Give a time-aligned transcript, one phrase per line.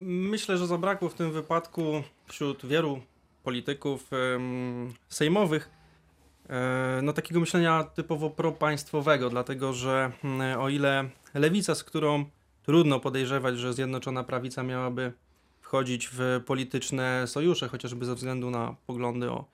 [0.00, 3.00] Myślę, że zabrakło w tym wypadku wśród wielu
[3.42, 5.70] polityków em, sejmowych
[6.48, 12.24] e, no, takiego myślenia typowo propaństwowego, dlatego że mm, o ile lewica, z którą
[12.62, 15.12] trudno podejrzewać, że Zjednoczona Prawica miałaby
[15.60, 19.44] wchodzić w polityczne sojusze, chociażby ze względu na poglądy o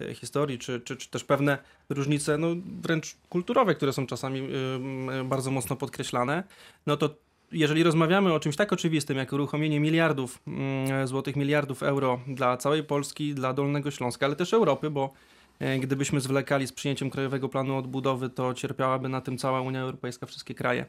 [0.00, 1.58] e, historii, czy, czy, czy też pewne
[1.88, 2.48] różnice, no,
[2.82, 6.44] wręcz kulturowe, które są czasami ym, bardzo mocno podkreślane,
[6.86, 7.24] no to
[7.54, 12.84] jeżeli rozmawiamy o czymś tak oczywistym, jak uruchomienie miliardów mm, złotych, miliardów euro dla całej
[12.84, 15.12] Polski, dla Dolnego Śląska, ale też Europy, bo
[15.58, 20.26] e, gdybyśmy zwlekali z przyjęciem Krajowego Planu Odbudowy, to cierpiałaby na tym cała Unia Europejska,
[20.26, 20.86] wszystkie kraje,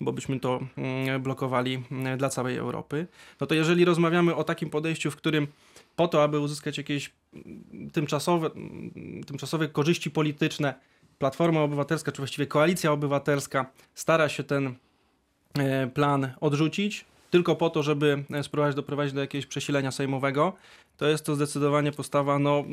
[0.00, 3.06] bo byśmy to mm, blokowali mm, dla całej Europy.
[3.40, 5.46] No to jeżeli rozmawiamy o takim podejściu, w którym
[5.96, 7.12] po to, aby uzyskać jakieś
[7.92, 8.50] tymczasowe,
[9.26, 10.74] tymczasowe korzyści polityczne,
[11.18, 14.74] Platforma Obywatelska, czy właściwie Koalicja Obywatelska stara się ten
[15.94, 20.52] plan odrzucić, tylko po to, żeby e, spróbować doprowadzić do jakiegoś przesilenia sejmowego,
[20.96, 22.64] to jest to zdecydowanie postawa no,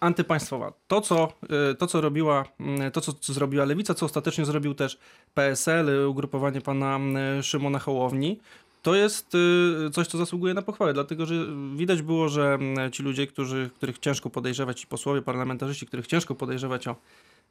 [0.00, 0.72] antypaństwowa.
[0.88, 1.32] To, co,
[1.70, 4.98] e, to, co robiła, mm, to, co, zrobiła Lewica, co ostatecznie zrobił też
[5.34, 8.40] PSL, e, ugrupowanie pana mm, Szymona Hołowni,
[8.82, 11.34] to jest y, coś, co zasługuje na pochwałę, dlatego że
[11.76, 16.34] widać było, że mm, ci ludzie, którzy, których ciężko podejrzewać, ci posłowie, parlamentarzyści, których ciężko
[16.34, 16.96] podejrzewać o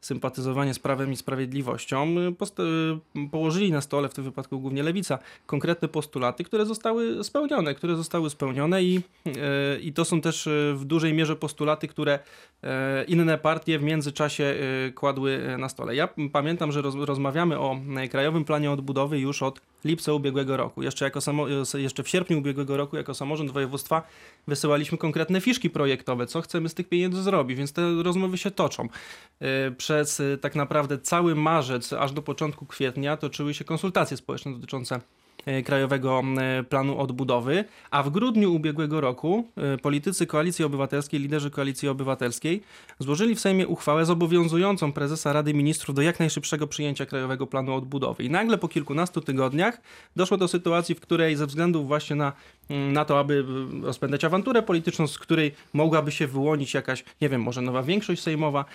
[0.02, 5.19] sympatyzowanie z prawem i sprawiedliwością, y, y, położyli na stole, w tym wypadku głównie lewica,
[5.45, 10.86] konkretne postulaty, które zostały spełnione, które zostały spełnione i, y, i to są też w
[10.86, 12.19] dużej mierze postulaty, które
[13.08, 14.56] inne partie w międzyczasie
[14.95, 15.95] kładły na stole.
[15.95, 17.80] Ja pamiętam, że roz, rozmawiamy o
[18.11, 20.83] Krajowym Planie Odbudowy już od lipca ubiegłego roku.
[20.83, 24.03] Jeszcze, jako samo, jeszcze w sierpniu ubiegłego roku jako samorząd województwa
[24.47, 28.89] wysyłaliśmy konkretne fiszki projektowe, co chcemy z tych pieniędzy zrobić, więc te rozmowy się toczą.
[29.39, 34.53] E, Przez e, tak naprawdę cały marzec aż do początku kwietnia toczyły się konsultacje społeczne
[34.53, 35.00] dotyczące
[35.65, 41.89] Krajowego e, Planu Odbudowy, a w grudniu ubiegłego roku e, politycy Koalicji Obywatelskiej, liderzy Koalicji
[41.89, 42.61] Obywatelskiej
[42.99, 48.23] złożyli w Sejmie uchwałę zobowiązującą prezesa Rady Ministrów do jak najszybszego przyjęcia Krajowego Planu Odbudowy.
[48.23, 49.81] I nagle po kilkunastu tygodniach
[50.16, 52.33] doszło do sytuacji, w której ze względu właśnie na,
[52.69, 53.45] na to, aby
[53.81, 58.66] rozpędzać awanturę polityczną, z której mogłaby się wyłonić jakaś, nie wiem, może nowa większość sejmowa,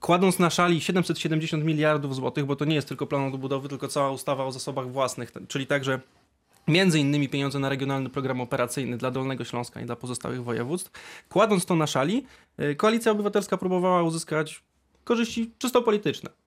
[0.00, 4.13] kładąc na szali 770 miliardów złotych, bo to nie jest tylko plan odbudowy, tylko cała
[4.14, 6.00] ustawa o zasobach własnych, czyli także
[6.68, 10.90] Między innymi pieniądze na regionalny program operacyjny dla Dolnego Śląska i dla pozostałych województw.
[11.28, 12.26] Kładąc to na szali,
[12.60, 14.62] y, Koalicja Obywatelska próbowała uzyskać
[15.04, 16.30] korzyści czysto polityczne.